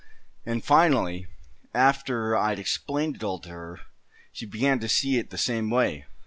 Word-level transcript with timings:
An' 0.47 0.61
finally, 0.61 1.27
after 1.75 2.35
I'd 2.35 2.57
explained 2.57 3.17
it 3.17 3.23
all 3.23 3.37
to 3.41 3.49
her, 3.49 3.81
she 4.33 4.47
began 4.47 4.79
to 4.79 4.89
see 4.89 5.19
it 5.19 5.29
the 5.29 5.37
same 5.37 5.69
way. 5.69 6.05